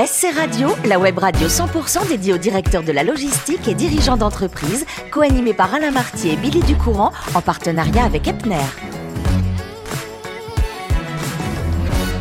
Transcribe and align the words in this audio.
SC 0.00 0.32
Radio, 0.32 0.68
la 0.84 0.96
web 1.00 1.18
radio 1.18 1.48
100% 1.48 2.06
dédiée 2.06 2.32
aux 2.32 2.38
directeurs 2.38 2.84
de 2.84 2.92
la 2.92 3.02
logistique 3.02 3.66
et 3.66 3.74
dirigeants 3.74 4.16
d'entreprise, 4.16 4.86
co-animée 5.10 5.54
par 5.54 5.74
Alain 5.74 5.90
Martier 5.90 6.34
et 6.34 6.36
Billy 6.36 6.60
Ducourant, 6.60 7.10
en 7.34 7.40
partenariat 7.40 8.04
avec 8.04 8.28
Epner. 8.28 8.62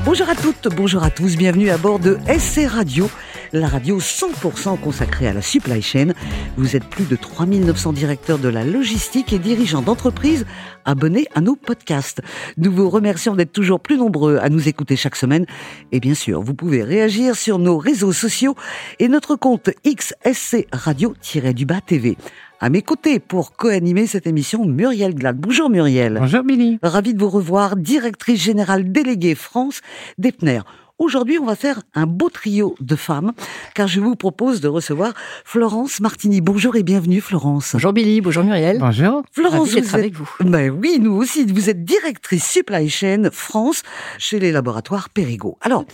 Bonjour 0.06 0.28
à 0.28 0.34
toutes, 0.34 0.74
bonjour 0.76 1.04
à 1.04 1.12
tous, 1.12 1.38
bienvenue 1.38 1.70
à 1.70 1.78
bord 1.78 2.00
de 2.00 2.18
SC 2.28 2.66
Radio, 2.68 3.12
la 3.54 3.68
radio 3.68 4.00
100% 4.00 4.80
consacrée 4.80 5.28
à 5.28 5.34
la 5.34 5.42
supply 5.42 5.82
chain. 5.82 6.14
Vous 6.58 6.76
êtes 6.76 6.86
plus 6.86 7.06
de 7.06 7.16
3900 7.16 7.94
directeurs 7.94 8.40
de 8.40 8.50
la 8.50 8.64
logistique 8.64 9.34
et 9.34 9.40
dirigeants 9.40 9.82
d'entreprise 9.82 10.46
abonnés 10.86 11.28
à 11.36 11.42
nos 11.42 11.56
podcasts. 11.56 12.22
Nous 12.58 12.72
vous 12.72 12.90
remercions 12.90 13.36
d'être 13.36 13.52
toujours 13.52 13.80
plus 13.80 13.98
nombreux 13.98 14.38
à 14.38 14.50
nous 14.50 14.68
écouter 14.68 14.96
chaque 14.96 15.16
semaine. 15.16 15.46
Et 15.92 16.00
bien 16.00 16.14
sûr, 16.14 16.42
vous 16.42 16.54
pouvez 16.54 16.84
réagir 16.84 17.36
sur 17.36 17.60
nos 17.60 17.78
réseaux 17.78 18.14
sociaux 18.14 18.56
et 19.00 19.08
notre 19.08 19.36
compte 19.36 19.70
XSC 19.86 20.68
Radio-du-Bas 20.72 21.82
TV. 21.82 22.18
À 22.60 22.70
mes 22.72 22.82
côtés 22.82 23.20
pour 23.20 23.56
co-animer 23.56 24.08
cette 24.08 24.26
émission, 24.26 24.66
Muriel 24.66 25.14
Glad. 25.14 25.38
Bonjour 25.38 25.70
Muriel. 25.70 26.18
Bonjour 26.20 26.44
Billy. 26.44 26.80
Ravi 26.82 27.14
de 27.14 27.20
vous 27.20 27.30
revoir, 27.30 27.76
directrice 27.76 28.42
générale 28.42 28.92
déléguée 28.92 29.36
France 29.36 29.82
d'Epner. 30.18 30.62
Aujourd'hui, 31.00 31.38
on 31.38 31.46
va 31.46 31.56
faire 31.56 31.84
un 31.94 32.08
beau 32.08 32.30
trio 32.30 32.76
de 32.80 32.96
femmes, 32.96 33.34
car 33.76 33.88
je 33.88 34.00
vous 34.00 34.16
propose 34.16 34.62
de 34.62 34.68
recevoir 34.68 35.14
Florence 35.46 36.00
Martini. 36.00 36.42
Bonjour 36.42 36.76
et 36.76 36.82
bienvenue, 36.82 37.22
Florence. 37.22 37.74
Bonjour 37.74 37.94
Billy, 37.94 38.20
bonjour 38.20 38.44
Muriel. 38.44 38.80
Bonjour. 38.80 39.22
Florence, 39.32 39.70
vous 39.70 39.78
êtes... 39.78 39.94
avec 39.94 40.16
vous. 40.16 40.28
Ben 40.40 40.72
oui, 40.72 40.98
nous 41.00 41.14
aussi. 41.14 41.46
Vous 41.46 41.70
êtes 41.70 41.86
directrice 41.86 42.46
supply 42.46 42.90
chain 42.90 43.30
France 43.32 43.84
chez 44.18 44.40
les 44.40 44.52
laboratoires 44.52 45.10
Périgot. 45.10 45.60
Alors, 45.62 45.86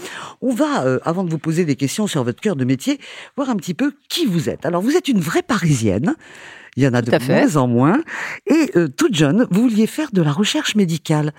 on 0.42 0.54
va, 0.54 0.86
euh, 0.86 1.00
avant 1.04 1.26
de 1.26 1.30
vous 1.30 1.38
poser 1.38 1.66
des 1.66 1.76
questions 1.76 2.08
sur 2.08 2.24
votre 2.24 2.40
cœur 2.40 2.56
de 2.56 2.64
métier, 2.64 2.98
voir 3.36 3.50
un 3.50 3.58
petit 3.58 3.74
peu 3.74 3.94
qui 4.08 4.26
vous 4.26 4.50
êtes. 4.50 4.66
Alors, 4.66 4.82
vous 4.82 4.96
êtes 4.96 5.10
une 5.10 5.20
vraie 5.20 5.44
Parisienne. 5.44 6.16
Il 6.76 6.84
y 6.84 6.88
en 6.88 6.94
a 6.94 7.02
de 7.02 7.12
Tout 7.12 7.32
moins 7.32 7.56
en 7.56 7.68
moins. 7.68 8.02
Et 8.48 8.72
euh, 8.76 8.88
toute 8.88 9.14
jeune, 9.16 9.48
vous 9.52 9.64
vouliez 9.64 9.88
faire 9.88 10.10
de 10.12 10.22
la 10.22 10.32
recherche 10.32 10.76
médicale. 10.76 11.32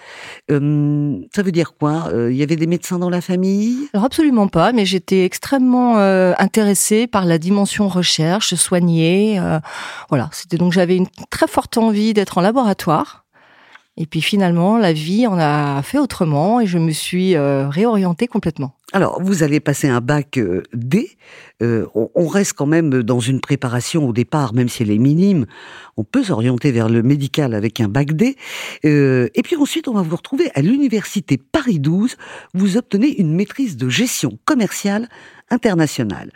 Euh, 0.50 1.16
ça 1.34 1.42
veut 1.42 1.52
dire 1.52 1.74
quoi? 1.78 2.08
Euh, 2.12 2.30
Il 2.30 2.36
y 2.36 2.42
avait 2.42 2.56
des 2.56 2.66
médecins 2.66 2.98
dans 2.98 3.10
la 3.10 3.20
famille? 3.20 3.88
Alors 3.92 4.04
absolument 4.04 4.48
pas, 4.48 4.72
mais 4.72 4.84
j'étais 4.84 5.24
extrêmement 5.24 5.98
euh, 5.98 6.32
intéressée 6.38 7.06
par 7.06 7.24
la 7.24 7.38
dimension 7.38 7.88
recherche, 7.88 8.54
soigner. 8.54 9.38
euh, 9.38 9.58
voilà, 10.08 10.30
c'était 10.32 10.56
donc 10.56 10.72
j'avais 10.72 10.96
une 10.96 11.08
très 11.30 11.48
forte 11.48 11.78
envie 11.78 12.14
d'être 12.14 12.38
en 12.38 12.40
laboratoire. 12.40 13.24
Et 13.96 14.06
puis 14.06 14.22
finalement, 14.22 14.76
la 14.76 14.92
vie 14.92 15.26
en 15.26 15.38
a 15.38 15.80
fait 15.82 15.98
autrement 15.98 16.60
et 16.60 16.66
je 16.66 16.78
me 16.78 16.90
suis 16.90 17.36
euh, 17.36 17.68
réorientée 17.68 18.26
complètement. 18.26 18.74
Alors, 18.94 19.20
vous 19.20 19.42
allez 19.42 19.58
passer 19.58 19.88
un 19.88 20.00
bac 20.00 20.38
euh, 20.38 20.62
D. 20.72 21.10
Euh, 21.62 21.84
on, 21.96 22.10
on 22.14 22.28
reste 22.28 22.52
quand 22.52 22.66
même 22.66 23.02
dans 23.02 23.18
une 23.18 23.40
préparation 23.40 24.08
au 24.08 24.12
départ, 24.12 24.54
même 24.54 24.68
si 24.68 24.84
elle 24.84 24.92
est 24.92 24.98
minime. 24.98 25.46
On 25.96 26.04
peut 26.04 26.22
s'orienter 26.22 26.70
vers 26.70 26.88
le 26.88 27.02
médical 27.02 27.54
avec 27.54 27.80
un 27.80 27.88
bac 27.88 28.12
D. 28.12 28.36
Euh, 28.84 29.28
et 29.34 29.42
puis 29.42 29.56
ensuite, 29.56 29.88
on 29.88 29.94
va 29.94 30.02
vous 30.02 30.14
retrouver 30.14 30.48
à 30.54 30.62
l'université 30.62 31.38
Paris 31.38 31.80
12. 31.80 32.16
Vous 32.54 32.76
obtenez 32.76 33.20
une 33.20 33.34
maîtrise 33.34 33.76
de 33.76 33.88
gestion 33.88 34.38
commerciale 34.44 35.08
internationale. 35.50 36.30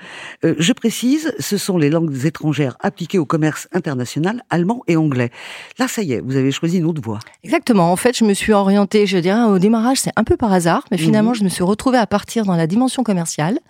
Euh, 0.44 0.54
je 0.58 0.72
précise, 0.72 1.32
ce 1.38 1.56
sont 1.56 1.78
les 1.78 1.90
langues 1.90 2.24
étrangères 2.24 2.76
appliquées 2.80 3.18
au 3.18 3.24
commerce 3.24 3.66
international, 3.72 4.42
allemand 4.50 4.82
et 4.86 4.96
anglais. 4.96 5.30
Là, 5.78 5.88
ça 5.88 6.02
y 6.02 6.12
est, 6.12 6.20
vous 6.20 6.36
avez 6.36 6.52
choisi 6.52 6.78
une 6.78 6.84
autre 6.84 7.00
voie. 7.02 7.18
Exactement. 7.42 7.90
En 7.90 7.96
fait, 7.96 8.16
je 8.16 8.24
me 8.24 8.34
suis 8.34 8.52
orientée, 8.52 9.06
je 9.06 9.18
dirais, 9.18 9.44
au 9.44 9.58
démarrage, 9.58 9.98
c'est 9.98 10.12
un 10.16 10.24
peu 10.24 10.36
par 10.36 10.52
hasard, 10.52 10.84
mais 10.90 10.98
finalement, 10.98 11.34
je 11.34 11.42
me 11.42 11.48
suis 11.48 11.64
retrouvée 11.64 11.98
à 11.98 12.06
partir 12.06 12.44
dans 12.48 12.56
la 12.56 12.66
dimension 12.66 13.04
commerciale, 13.04 13.60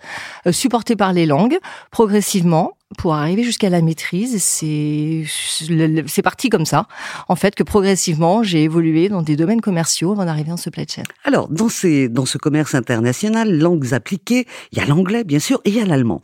euh, 0.47 0.51
supportée 0.51 0.95
par 0.95 1.13
les 1.13 1.25
langues, 1.25 1.59
progressivement, 1.91 2.71
pour 2.97 3.13
arriver 3.13 3.43
jusqu'à 3.43 3.69
la 3.69 3.81
maîtrise. 3.81 4.41
C'est 4.41 5.23
c'est 6.07 6.21
parti 6.21 6.49
comme 6.49 6.65
ça, 6.65 6.87
en 7.27 7.35
fait, 7.35 7.53
que 7.55 7.63
progressivement, 7.63 8.43
j'ai 8.43 8.63
évolué 8.63 9.09
dans 9.09 9.21
des 9.21 9.35
domaines 9.35 9.61
commerciaux 9.61 10.11
avant 10.11 10.25
d'arriver 10.25 10.51
en 10.51 10.57
supply 10.57 10.85
chain. 10.87 11.03
Alors, 11.23 11.47
dans, 11.49 11.69
ces, 11.69 12.09
dans 12.09 12.25
ce 12.25 12.37
commerce 12.37 12.73
international, 12.75 13.57
langues 13.57 13.93
appliquées, 13.93 14.47
il 14.71 14.79
y 14.79 14.81
a 14.81 14.85
l'anglais, 14.85 15.23
bien 15.23 15.39
sûr, 15.39 15.61
et 15.65 15.69
il 15.69 15.75
y 15.75 15.79
a 15.79 15.85
l'allemand. 15.85 16.21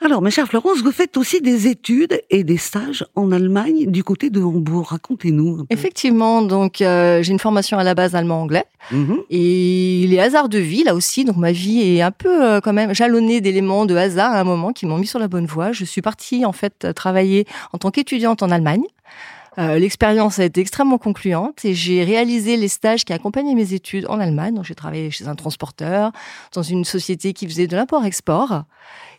Alors, 0.00 0.22
ma 0.22 0.30
chère 0.30 0.46
Florence, 0.46 0.82
vous 0.82 0.92
faites 0.92 1.16
aussi 1.16 1.40
des 1.40 1.66
études 1.66 2.20
et 2.30 2.44
des 2.44 2.56
stages 2.56 3.04
en 3.14 3.32
Allemagne 3.32 3.90
du 3.90 4.02
côté 4.02 4.30
de 4.30 4.40
Hambourg. 4.40 4.88
Racontez-nous. 4.88 5.66
Effectivement, 5.70 6.42
donc 6.42 6.80
euh, 6.80 7.22
j'ai 7.22 7.32
une 7.32 7.38
formation 7.38 7.78
à 7.78 7.84
la 7.84 7.94
base 7.94 8.14
allemand-anglais. 8.14 8.64
Mhm. 8.92 9.18
Et 9.30 10.06
les 10.08 10.18
hasards 10.18 10.48
de 10.48 10.58
vie, 10.58 10.84
là 10.84 10.94
aussi, 10.94 11.24
donc 11.24 11.36
ma 11.36 11.52
vie 11.52 11.80
est 11.80 12.02
un 12.02 12.12
peu 12.12 12.44
euh, 12.44 12.60
quand 12.60 12.72
même 12.72 12.94
jalonnée 12.94 13.40
d'éléments 13.40 13.84
de 13.84 13.96
hasard 13.96 14.32
à 14.32 14.40
un 14.40 14.44
moment 14.44 14.72
qui 14.72 14.86
m'ont 14.86 14.98
mis 14.98 15.06
sur 15.06 15.18
la 15.18 15.28
bonne 15.28 15.46
voie. 15.46 15.72
Je 15.72 15.84
suis 15.84 16.02
partie 16.10 16.44
en 16.44 16.52
fait 16.52 16.76
travailler 16.94 17.44
en 17.74 17.78
tant 17.78 17.90
qu'étudiante 17.90 18.40
en 18.42 18.50
Allemagne. 18.56 18.84
Euh, 19.58 19.78
L'expérience 19.78 20.38
a 20.38 20.44
été 20.44 20.60
extrêmement 20.60 20.98
concluante 20.98 21.64
et 21.64 21.72
j'ai 21.74 22.04
réalisé 22.04 22.56
les 22.58 22.68
stages 22.68 23.04
qui 23.06 23.12
accompagnaient 23.14 23.54
mes 23.62 23.72
études 23.72 24.06
en 24.08 24.20
Allemagne. 24.20 24.54
Donc 24.54 24.64
j'ai 24.66 24.74
travaillé 24.74 25.10
chez 25.10 25.26
un 25.28 25.34
transporteur, 25.34 26.12
dans 26.52 26.62
une 26.74 26.84
société 26.84 27.32
qui 27.32 27.46
faisait 27.48 27.66
de 27.66 27.74
l'import-export. 27.74 28.64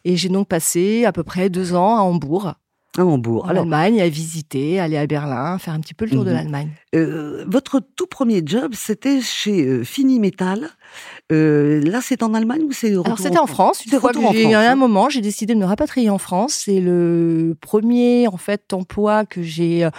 Et 0.06 0.16
j'ai 0.16 0.30
donc 0.30 0.48
passé 0.48 1.06
à 1.06 1.12
peu 1.12 1.24
près 1.24 1.50
deux 1.50 1.74
ans 1.74 1.98
à 1.98 2.02
Hambourg, 2.02 2.53
À 3.00 3.04
Hambourg. 3.04 3.46
en 3.46 3.50
Alors, 3.50 3.64
Allemagne, 3.64 4.00
à 4.00 4.08
visiter, 4.09 4.80
aller 4.80 4.98
à 4.98 5.08
Berlin, 5.08 5.58
faire 5.58 5.74
un 5.74 5.80
petit 5.81 5.96
peu 5.96 6.06
le 6.06 6.12
tour 6.12 6.24
de 6.24 6.30
Mhm. 6.30 6.36
l'Allemagne. 6.38 6.69
euh, 6.96 7.44
votre 7.48 7.81
tout 7.98 8.08
premier 8.08 8.42
job, 8.46 8.74
c'était 8.75 9.19
chez 9.22 9.58
euh, 9.66 9.84
Fini 9.84 10.19
Metal. 10.19 10.69
Euh, 11.32 11.82
là, 11.82 12.00
c'est 12.02 12.24
en 12.24 12.34
Allemagne 12.34 12.64
ou 12.64 12.72
c'est 12.72 12.92
Alors 12.92 13.20
c'était 13.20 13.38
en 13.38 13.48
France. 13.48 13.84
Une 13.86 13.92
fois 14.00 14.00
que 14.00 14.18
retour 14.18 14.30
en 14.30 14.32
j'ai- 14.34 14.44
France, 14.44 14.54
à 14.56 14.60
hein. 14.62 14.72
un 14.72 14.76
moment, 14.76 15.10
j'ai 15.10 15.20
décidé 15.20 15.56
de 15.56 15.60
me 15.60 15.66
rapatrier 15.66 16.10
en 16.10 16.18
France. 16.18 16.54
C'est 16.66 16.80
le 16.80 17.56
premier 17.60 18.28
en 18.30 18.38
fait 18.38 18.72
emploi 18.72 19.26
que 19.26 19.44
j'ai 19.44 19.90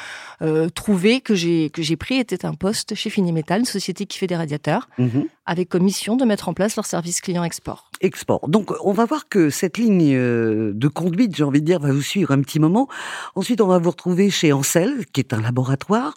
euh, 0.40 0.68
trouvé, 0.70 1.20
que 1.20 1.34
j'ai 1.34 1.68
que 1.70 1.82
j'ai 1.82 1.96
pris, 1.96 2.16
était 2.18 2.46
un 2.46 2.54
poste 2.54 2.94
chez 2.94 3.10
Finimetal, 3.10 3.60
une 3.60 3.66
société 3.66 4.06
qui 4.06 4.16
fait 4.18 4.26
des 4.26 4.36
radiateurs, 4.36 4.88
Mhm. 4.96 5.26
avec 5.44 5.68
comme 5.68 5.82
mission 5.82 6.16
de 6.16 6.24
mettre 6.24 6.48
en 6.48 6.54
place 6.54 6.76
leur 6.76 6.86
service 6.86 7.20
client 7.20 7.44
export. 7.44 7.90
export. 8.00 8.48
Donc, 8.48 8.70
on 8.82 8.92
va 8.92 9.04
voir 9.04 9.28
que 9.28 9.50
cette 9.50 9.76
ligne 9.76 10.14
euh, 10.14 10.72
de 10.74 10.88
conduite, 10.88 11.36
j'ai 11.36 11.44
envie 11.44 11.60
de 11.60 11.66
dire, 11.66 11.78
va 11.80 11.92
vous 11.92 12.00
suivre 12.00 12.30
un 12.30 12.40
petit 12.40 12.58
moment. 12.60 12.88
Ensuite, 13.34 13.60
on 13.60 13.66
va 13.66 13.78
vous 13.78 13.90
retrouver 13.90 14.30
chez 14.30 14.52
Ansel, 14.52 15.04
qui 15.12 15.20
est 15.20 15.34
un 15.34 15.42
laboratoire, 15.42 16.14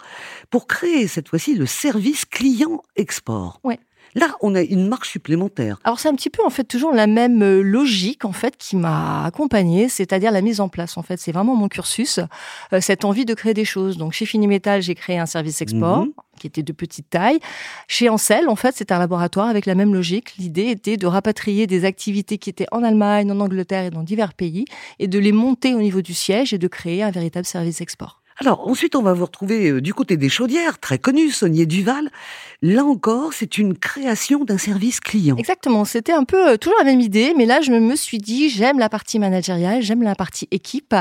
pour 0.48 0.66
créer 0.66 1.06
cette 1.06 1.28
fois-ci 1.28 1.54
le 1.54 1.66
service 1.66 2.24
client 2.24 2.82
export. 2.96 3.60
Ouais. 3.64 3.78
Là, 4.14 4.28
on 4.42 4.54
a 4.54 4.60
une 4.60 4.88
marque 4.88 5.06
supplémentaire. 5.06 5.78
Alors 5.84 5.98
c'est 5.98 6.08
un 6.08 6.14
petit 6.14 6.28
peu 6.30 6.44
en 6.44 6.50
fait 6.50 6.64
toujours 6.64 6.92
la 6.92 7.06
même 7.06 7.42
euh, 7.42 7.62
logique 7.62 8.24
en 8.24 8.32
fait 8.32 8.56
qui 8.58 8.76
m'a 8.76 9.24
accompagnée, 9.24 9.88
c'est-à-dire 9.88 10.30
la 10.32 10.42
mise 10.42 10.60
en 10.60 10.68
place 10.68 10.96
en 10.98 11.02
fait. 11.02 11.18
C'est 11.18 11.32
vraiment 11.32 11.56
mon 11.56 11.68
cursus, 11.68 12.20
euh, 12.72 12.80
cette 12.80 13.04
envie 13.04 13.24
de 13.24 13.34
créer 13.34 13.54
des 13.54 13.64
choses. 13.64 13.96
Donc 13.96 14.12
chez 14.12 14.26
Finimetal, 14.26 14.82
j'ai 14.82 14.94
créé 14.94 15.18
un 15.18 15.26
service 15.26 15.62
export 15.62 16.04
Mhm. 16.04 16.12
qui 16.38 16.46
était 16.46 16.62
de 16.62 16.72
petite 16.72 17.08
taille. 17.08 17.38
Chez 17.88 18.08
Ansel, 18.08 18.48
en 18.48 18.56
fait, 18.56 18.74
c'était 18.76 18.92
un 18.94 18.98
laboratoire 18.98 19.48
avec 19.48 19.64
la 19.66 19.74
même 19.74 19.94
logique. 19.94 20.34
L'idée 20.38 20.66
était 20.68 20.96
de 20.96 21.06
rapatrier 21.06 21.66
des 21.66 21.84
activités 21.84 22.36
qui 22.38 22.50
étaient 22.50 22.66
en 22.72 22.82
Allemagne, 22.82 23.30
en 23.30 23.40
Angleterre 23.40 23.84
et 23.84 23.90
dans 23.90 24.02
divers 24.02 24.34
pays 24.34 24.64
et 24.98 25.08
de 25.08 25.18
les 25.18 25.32
monter 25.32 25.74
au 25.74 25.78
niveau 25.80 26.02
du 26.02 26.14
siège 26.14 26.52
et 26.52 26.58
de 26.58 26.68
créer 26.68 27.02
un 27.02 27.10
véritable 27.10 27.46
service 27.46 27.80
export. 27.80 28.21
Alors, 28.38 28.66
ensuite, 28.68 28.96
on 28.96 29.02
va 29.02 29.12
vous 29.12 29.26
retrouver 29.26 29.70
euh, 29.70 29.80
du 29.80 29.92
côté 29.94 30.16
des 30.16 30.28
chaudières, 30.28 30.78
très 30.80 30.98
connu, 30.98 31.30
Saunier 31.30 31.66
Duval. 31.66 32.10
Là 32.62 32.84
encore, 32.84 33.32
c'est 33.32 33.58
une 33.58 33.76
création 33.76 34.44
d'un 34.44 34.56
service 34.58 35.00
client. 35.00 35.36
Exactement, 35.36 35.84
c'était 35.84 36.12
un 36.12 36.24
peu 36.24 36.50
euh, 36.52 36.56
toujours 36.56 36.78
la 36.78 36.84
même 36.84 37.00
idée, 37.00 37.34
mais 37.36 37.44
là 37.44 37.60
je 37.60 37.72
me 37.72 37.96
suis 37.96 38.18
dit 38.18 38.48
j'aime 38.48 38.78
la 38.78 38.88
partie 38.88 39.18
managériale, 39.18 39.82
j'aime 39.82 40.02
la 40.02 40.14
partie 40.14 40.46
équipe. 40.52 40.94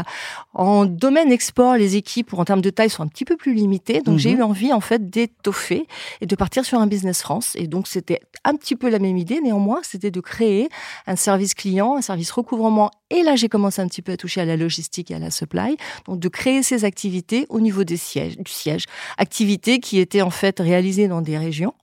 En 0.53 0.86
domaine 0.86 1.31
export, 1.31 1.75
les 1.78 1.96
équipes 1.97 2.34
en 2.34 2.46
termes 2.46 2.62
de 2.62 2.70
taille 2.72 2.90
sont 2.90 3.03
un 3.03 3.08
petit 3.08 3.25
peu 3.25 3.38
plus 3.38 3.53
limitées, 3.53 4.02
donc 4.02 4.18
j'ai 4.18 4.31
Mhm. 4.34 4.40
eu 4.40 4.44
envie 4.44 4.74
en 4.74 4.81
fait 4.81 5.09
d'étoffer 5.09 5.88
et 6.20 6.25
de 6.25 6.36
partir 6.36 6.66
sur 6.66 6.80
un 6.80 6.88
business 6.88 7.22
France. 7.22 7.53
Et 7.56 7.68
donc 7.68 7.88
c'était 7.88 8.20
un 8.44 8.56
petit 8.56 8.75
peu 8.75 8.90
la 8.90 8.97
même 9.00 9.18
idée, 9.18 9.40
néanmoins 9.40 9.81
c'était 9.84 10.12
de 10.12 10.20
créer 10.20 10.68
un 11.06 11.16
service 11.16 11.53
client, 11.53 11.96
un 11.96 12.02
service 12.02 12.31
recouvrement. 12.31 12.90
Et 13.12 13.22
là 13.22 13.35
j'ai 13.35 13.50
commencé 13.50 13.82
un 13.84 13.88
petit 13.88 14.02
peu 14.02 14.14
à 14.14 14.17
toucher 14.17 14.41
à 14.41 14.46
la 14.46 14.58
logistique 14.58 15.11
et 15.11 15.16
à 15.16 15.20
la 15.20 15.29
supply, 15.29 15.78
donc 16.08 16.20
de 16.20 16.28
créer 16.28 16.64
ces 16.64 16.85
activités 16.85 17.21
au 17.50 17.59
niveau 17.59 17.84
des 17.84 17.97
sièges, 17.97 18.38
du 18.38 18.52
siège, 18.52 18.85
activités 19.18 19.79
qui 19.79 20.00
étaient 20.00 20.22
en 20.22 20.29
fait 20.29 20.59
réalisées 20.59 21.08
dans 21.08 21.22
des 21.22 21.38
régions. 21.38 21.73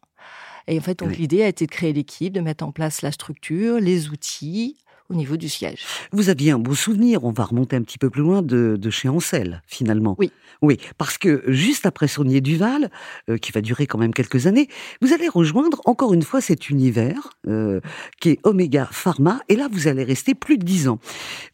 Et 0.66 0.78
en 0.78 0.82
fait, 0.82 0.98
donc 0.98 1.10
Oui. 1.10 1.16
l'idée 1.16 1.42
a 1.42 1.48
été 1.48 1.66
de 1.66 1.70
créer 1.70 1.92
l'équipe, 1.92 2.32
de 2.32 2.40
mettre 2.40 2.64
en 2.64 2.72
place 2.72 3.02
la 3.02 3.10
structure, 3.12 3.80
les 3.80 4.08
outils 4.10 4.76
au 5.10 5.14
niveau 5.14 5.36
du 5.36 5.48
siège. 5.48 5.84
Vous 6.12 6.28
aviez 6.28 6.50
un 6.50 6.58
beau 6.58 6.74
souvenir, 6.74 7.24
on 7.24 7.30
va 7.32 7.44
remonter 7.44 7.76
un 7.76 7.82
petit 7.82 7.98
peu 7.98 8.10
plus 8.10 8.22
loin, 8.22 8.42
de, 8.42 8.76
de 8.78 8.90
chez 8.90 9.08
Ansel, 9.08 9.62
finalement. 9.66 10.16
Oui. 10.18 10.30
Oui, 10.60 10.76
parce 10.98 11.18
que 11.18 11.44
juste 11.46 11.86
après 11.86 12.08
Saunier 12.08 12.40
Duval, 12.40 12.90
euh, 13.30 13.38
qui 13.38 13.52
va 13.52 13.60
durer 13.60 13.86
quand 13.86 13.98
même 13.98 14.12
quelques 14.12 14.46
années, 14.46 14.68
vous 15.00 15.12
allez 15.12 15.28
rejoindre 15.28 15.80
encore 15.84 16.12
une 16.14 16.22
fois 16.22 16.40
cet 16.40 16.68
univers 16.68 17.30
euh, 17.46 17.80
qui 18.20 18.30
est 18.30 18.38
Omega 18.44 18.88
Pharma, 18.90 19.40
et 19.48 19.56
là 19.56 19.68
vous 19.70 19.86
allez 19.86 20.04
rester 20.04 20.34
plus 20.34 20.58
de 20.58 20.64
dix 20.64 20.88
ans. 20.88 20.98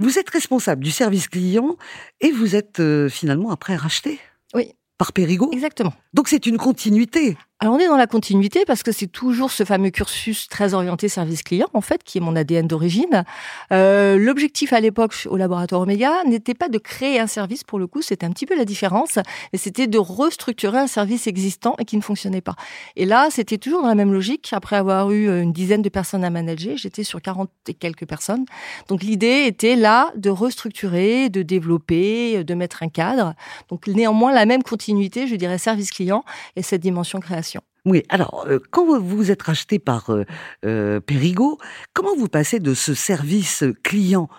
Vous 0.01 0.19
êtes 0.19 0.31
responsable 0.31 0.83
du 0.83 0.91
service 0.91 1.29
client 1.29 1.77
et 2.21 2.31
vous 2.33 2.57
êtes 2.57 2.81
euh, 2.81 3.09
finalement 3.09 3.51
après 3.51 3.77
racheté 3.77 4.19
Oui. 4.55 4.73
par 4.99 5.13
Périgot. 5.13 5.51
Exactement. 5.53 5.93
Donc 6.15 6.29
c'est 6.29 6.47
une 6.47 6.57
continuité. 6.57 7.37
Alors 7.65 7.77
on 7.77 7.79
est 7.79 7.89
dans 7.89 7.97
la 7.97 8.07
continuité 8.07 8.67
parce 8.67 8.83
que 8.83 8.93
c'est 8.93 9.07
toujours 9.07 9.51
ce 9.51 9.65
fameux 9.65 9.89
cursus 9.89 10.49
très 10.49 10.75
orienté 10.75 11.09
service 11.09 11.43
client 11.43 11.69
en 11.73 11.81
fait 11.81 12.05
qui 12.05 12.19
est 12.19 12.21
mon 12.21 12.37
ADN 12.37 12.67
d'origine. 12.67 13.25
Euh, 13.73 14.19
L'objectif 14.19 14.75
à 14.75 14.81
l'époque 14.81 15.27
au 15.31 15.39
laboratoire 15.39 15.81
Omega 15.81 16.13
n'était 16.27 16.53
pas 16.53 16.69
de 16.69 16.77
créer 16.77 17.19
un 17.19 17.27
service 17.27 17.65
pour 17.65 17.79
le 17.79 17.87
coup, 17.87 18.03
c'était 18.03 18.27
un 18.27 18.33
petit 18.33 18.45
peu 18.45 18.55
la 18.55 18.67
différence, 18.67 19.19
mais 19.51 19.59
c'était 19.59 19.87
de 19.87 19.97
restructurer 19.97 20.77
un 20.77 20.87
service 20.87 21.27
existant 21.27 21.75
et 21.79 21.87
qui 21.87 21.97
ne 21.97 22.03
fonctionnait 22.03 22.43
pas. 22.43 22.55
Et 22.97 23.07
là, 23.07 23.29
c'était 23.31 23.57
toujours 23.57 23.81
dans 23.81 23.89
la 23.89 23.95
même 23.95 24.13
logique. 24.13 24.51
Après 24.53 24.77
avoir 24.77 25.11
eu 25.11 25.31
une 25.41 25.55
dizaine 25.55 25.81
de 25.81 25.89
personnes 25.89 26.23
à 26.23 26.29
manager, 26.29 26.77
j'étais 26.77 27.03
sur 27.03 27.23
40 27.23 27.49
et 27.69 27.73
quelques 27.73 28.07
personnes. 28.07 28.45
Donc 28.89 29.03
l'idée 29.03 29.45
était 29.47 29.75
là 29.75 30.13
de 30.17 30.29
restructurer, 30.29 31.31
de 31.31 31.41
développer, 31.41 32.45
de 32.45 32.55
mettre 32.55 32.83
un 32.83 32.91
cadre. 32.91 33.33
Donc 33.71 33.87
néanmoins 33.87 34.35
la 34.35 34.45
même 34.45 34.63
continuité, 34.63 35.27
je 35.27 35.37
dirais 35.37 35.57
service 35.57 35.91
client 35.93 36.27
et 36.57 36.63
cette 36.63 36.83
dimension 36.83 37.21
création. 37.21 37.54
Oui, 37.85 38.03
alors 38.09 38.47
euh, 38.49 38.59
quand 38.71 38.99
vous 38.99 39.31
êtes 39.31 39.43
racheté 39.43 39.79
par 39.79 40.09
euh, 40.11 40.25
euh, 40.65 41.01
comment 41.93 42.17
vous 42.17 42.29
passez 42.29 42.59
de 42.59 42.73
ce 42.73 42.95
service 42.95 43.63
client 43.83 44.31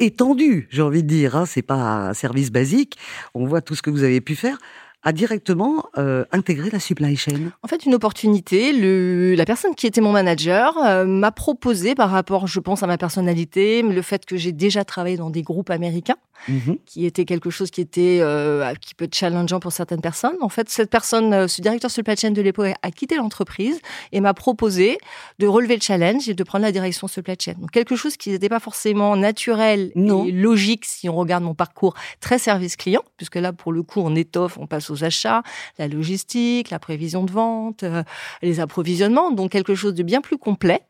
étendu, 0.00 0.68
j'ai 0.70 0.82
envie 0.82 1.02
de 1.02 1.08
dire, 1.08 1.34
hein, 1.36 1.46
c'est 1.46 1.62
pas 1.62 2.08
un 2.08 2.14
service 2.14 2.50
basique, 2.50 2.98
on 3.32 3.46
voit 3.46 3.62
tout 3.62 3.74
ce 3.74 3.80
que 3.80 3.90
vous 3.90 4.02
avez 4.02 4.20
pu 4.20 4.36
faire, 4.36 4.58
à 5.04 5.12
directement 5.12 5.84
euh, 5.98 6.24
intégrer 6.32 6.70
la 6.70 6.80
supply 6.80 7.14
chain 7.16 7.52
En 7.62 7.68
fait, 7.68 7.84
une 7.84 7.94
opportunité. 7.94 8.72
Le, 8.72 9.34
la 9.34 9.44
personne 9.44 9.74
qui 9.74 9.86
était 9.86 10.00
mon 10.00 10.12
manager 10.12 10.76
euh, 10.78 11.04
m'a 11.04 11.30
proposé, 11.30 11.94
par 11.94 12.10
rapport, 12.10 12.46
je 12.46 12.58
pense, 12.58 12.82
à 12.82 12.86
ma 12.86 12.96
personnalité, 12.96 13.82
le 13.82 14.02
fait 14.02 14.24
que 14.24 14.36
j'ai 14.36 14.52
déjà 14.52 14.84
travaillé 14.84 15.18
dans 15.18 15.28
des 15.28 15.42
groupes 15.42 15.68
américains, 15.68 16.16
mhm. 16.48 16.78
qui 16.86 17.04
était 17.04 17.26
quelque 17.26 17.50
chose 17.50 17.70
qui 17.70 17.82
était 17.82 18.18
euh, 18.20 18.72
qui 18.80 18.94
peut 18.94 19.04
être 19.04 19.14
challengeant 19.14 19.60
pour 19.60 19.72
certaines 19.72 20.00
personnes. 20.00 20.36
En 20.40 20.48
fait, 20.48 20.70
cette 20.70 20.90
personne, 20.90 21.32
euh, 21.34 21.48
ce 21.48 21.60
directeur 21.60 21.90
supply 21.90 22.16
chain 22.16 22.30
de 22.30 22.40
l'époque, 22.40 22.72
a 22.82 22.90
quitté 22.90 23.16
l'entreprise 23.16 23.80
et 24.12 24.20
m'a 24.20 24.32
proposé 24.32 24.98
de 25.38 25.46
relever 25.46 25.76
le 25.76 25.82
challenge 25.82 26.28
et 26.30 26.34
de 26.34 26.44
prendre 26.44 26.64
la 26.64 26.72
direction 26.72 27.08
supply 27.08 27.36
chain. 27.38 27.54
Donc 27.58 27.70
quelque 27.70 27.94
chose 27.94 28.16
qui 28.16 28.30
n'était 28.30 28.48
pas 28.48 28.60
forcément 28.60 29.16
naturel 29.16 29.92
et 29.94 30.32
logique 30.32 30.86
si 30.86 31.08
on 31.10 31.14
regarde 31.14 31.44
mon 31.44 31.54
parcours 31.54 31.94
très 32.20 32.38
service 32.38 32.76
client, 32.76 33.02
puisque 33.18 33.36
là, 33.36 33.52
pour 33.52 33.72
le 33.72 33.82
coup, 33.82 34.00
on 34.00 34.14
étoffe, 34.14 34.56
on 34.58 34.66
passe 34.66 34.90
aux 34.94 35.04
achats, 35.04 35.42
la 35.78 35.88
logistique, 35.88 36.70
la 36.70 36.78
prévision 36.78 37.24
de 37.24 37.30
vente, 37.30 37.82
euh, 37.82 38.02
les 38.42 38.60
approvisionnements, 38.60 39.30
donc 39.30 39.50
quelque 39.50 39.74
chose 39.74 39.94
de 39.94 40.02
bien 40.02 40.20
plus 40.20 40.38
complet. 40.38 40.80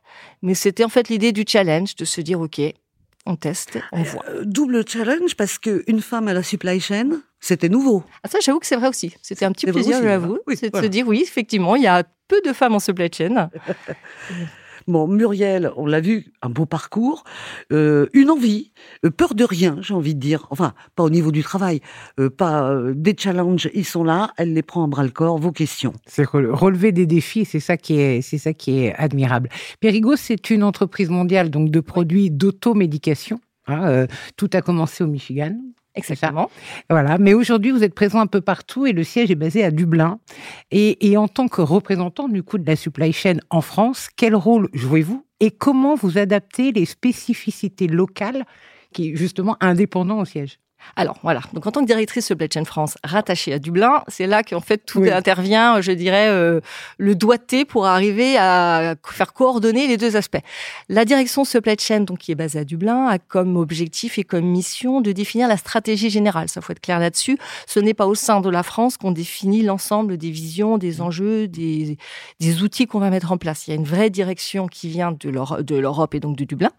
Mais 0.42 0.54
c'était 0.54 0.84
en 0.84 0.88
fait 0.88 1.08
l'idée 1.08 1.32
du 1.32 1.44
challenge, 1.46 1.96
de 1.96 2.04
se 2.04 2.20
dire, 2.20 2.40
OK, 2.40 2.60
on 3.26 3.36
teste, 3.36 3.78
on 3.92 4.00
euh, 4.00 4.04
voit. 4.04 4.24
double 4.44 4.86
challenge 4.86 5.34
parce 5.34 5.58
qu'une 5.58 6.00
femme 6.00 6.28
à 6.28 6.34
la 6.34 6.42
supply 6.42 6.78
chain, 6.78 7.22
c'était 7.40 7.68
nouveau. 7.68 8.04
Ah, 8.22 8.28
ça, 8.28 8.38
j'avoue 8.40 8.60
que 8.60 8.66
c'est 8.66 8.76
vrai 8.76 8.88
aussi. 8.88 9.14
C'était 9.22 9.46
un 9.46 9.52
petit 9.52 9.66
plaisir, 9.66 10.00
j'avoue. 10.02 10.38
c'est 10.54 10.72
de 10.72 10.80
se 10.80 10.86
dire, 10.86 11.08
oui, 11.08 11.22
effectivement, 11.22 11.74
il 11.76 11.82
y 11.82 11.86
a 11.86 12.04
peu 12.28 12.40
de 12.44 12.52
femmes 12.52 12.74
en 12.74 12.80
supply 12.80 13.10
chain. 13.12 13.50
Bon, 14.86 15.08
Muriel, 15.08 15.72
on 15.76 15.86
l'a 15.86 16.00
vu, 16.00 16.32
un 16.42 16.50
beau 16.50 16.66
parcours, 16.66 17.24
euh, 17.72 18.06
une 18.12 18.30
envie, 18.30 18.70
euh, 19.04 19.10
peur 19.10 19.34
de 19.34 19.44
rien, 19.44 19.78
j'ai 19.80 19.94
envie 19.94 20.14
de 20.14 20.20
dire. 20.20 20.46
Enfin, 20.50 20.74
pas 20.94 21.02
au 21.02 21.08
niveau 21.08 21.32
du 21.32 21.42
travail, 21.42 21.80
euh, 22.20 22.28
pas 22.28 22.78
des 22.94 23.16
challenges, 23.18 23.70
ils 23.72 23.86
sont 23.86 24.04
là, 24.04 24.32
elle 24.36 24.52
les 24.52 24.62
prend 24.62 24.82
en 24.82 24.88
bras 24.88 25.04
le 25.04 25.10
corps. 25.10 25.38
Vos 25.38 25.52
questions. 25.52 25.94
C'est 26.06 26.26
relever 26.26 26.92
des 26.92 27.06
défis, 27.06 27.46
c'est 27.46 27.60
ça 27.60 27.78
qui 27.78 27.98
est, 27.98 28.20
c'est 28.20 28.38
ça 28.38 28.52
qui 28.52 28.80
est 28.80 28.94
admirable. 28.96 29.48
Périgo, 29.80 30.16
c'est 30.16 30.50
une 30.50 30.62
entreprise 30.62 31.08
mondiale 31.08 31.50
donc 31.50 31.70
de 31.70 31.80
produits 31.80 32.30
d'automédication. 32.30 33.40
Hein, 33.66 34.06
tout 34.36 34.50
a 34.52 34.60
commencé 34.60 35.02
au 35.02 35.06
Michigan, 35.06 35.56
Exactement. 35.96 36.50
Voilà. 36.90 37.18
Mais 37.18 37.34
aujourd'hui, 37.34 37.70
vous 37.70 37.84
êtes 37.84 37.94
présent 37.94 38.20
un 38.20 38.26
peu 38.26 38.40
partout 38.40 38.86
et 38.86 38.92
le 38.92 39.04
siège 39.04 39.30
est 39.30 39.36
basé 39.36 39.62
à 39.64 39.70
Dublin. 39.70 40.18
Et, 40.70 41.08
et 41.08 41.16
en 41.16 41.28
tant 41.28 41.46
que 41.48 41.60
représentant 41.62 42.28
du 42.28 42.42
coup 42.42 42.58
de 42.58 42.66
la 42.66 42.76
supply 42.76 43.12
chain 43.12 43.36
en 43.50 43.60
France, 43.60 44.08
quel 44.16 44.34
rôle 44.34 44.68
jouez-vous 44.72 45.24
et 45.40 45.50
comment 45.50 45.94
vous 45.94 46.18
adaptez 46.18 46.72
les 46.72 46.84
spécificités 46.84 47.86
locales 47.86 48.44
qui 48.92 49.10
est 49.10 49.16
justement 49.16 49.56
indépendant 49.60 50.18
au 50.20 50.24
siège? 50.24 50.58
Alors 50.96 51.16
voilà, 51.22 51.40
donc 51.52 51.66
en 51.66 51.70
tant 51.70 51.80
que 51.80 51.86
directrice 51.86 52.26
supply 52.26 52.48
chain 52.52 52.64
France 52.64 52.96
rattachée 53.02 53.52
à 53.52 53.58
Dublin, 53.58 54.02
c'est 54.08 54.26
là 54.26 54.42
qu'en 54.42 54.60
fait 54.60 54.78
tout 54.78 55.04
intervient, 55.10 55.80
je 55.80 55.92
dirais, 55.92 56.28
euh, 56.28 56.60
le 56.98 57.14
doigté 57.14 57.64
pour 57.64 57.86
arriver 57.86 58.36
à 58.38 58.94
faire 59.04 59.32
coordonner 59.32 59.86
les 59.86 59.96
deux 59.96 60.16
aspects. 60.16 60.42
La 60.88 61.04
direction 61.04 61.44
supply 61.44 61.76
chain, 61.78 62.00
donc 62.00 62.18
qui 62.18 62.32
est 62.32 62.36
basée 62.36 62.60
à 62.60 62.64
Dublin, 62.64 63.08
a 63.08 63.18
comme 63.18 63.56
objectif 63.56 64.18
et 64.18 64.24
comme 64.24 64.44
mission 64.44 65.00
de 65.00 65.12
définir 65.12 65.48
la 65.48 65.56
stratégie 65.56 66.10
générale. 66.10 66.48
Ça 66.48 66.60
faut 66.60 66.72
être 66.72 66.80
clair 66.80 66.98
là-dessus. 67.00 67.38
Ce 67.66 67.80
n'est 67.80 67.94
pas 67.94 68.06
au 68.06 68.14
sein 68.14 68.40
de 68.40 68.48
la 68.48 68.62
France 68.62 68.96
qu'on 68.96 69.12
définit 69.12 69.62
l'ensemble 69.62 70.16
des 70.16 70.30
visions, 70.30 70.78
des 70.78 71.00
enjeux, 71.00 71.48
des, 71.48 71.98
des 72.40 72.62
outils 72.62 72.86
qu'on 72.86 73.00
va 73.00 73.10
mettre 73.10 73.32
en 73.32 73.38
place. 73.38 73.66
Il 73.66 73.70
y 73.70 73.72
a 73.72 73.76
une 73.76 73.84
vraie 73.84 74.10
direction 74.10 74.66
qui 74.66 74.88
vient 74.88 75.12
de 75.12 75.30
l'Europe 75.78 76.14
et 76.14 76.20
donc 76.20 76.36
de 76.36 76.44
Dublin. 76.44 76.70